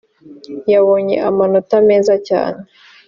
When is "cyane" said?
2.27-2.61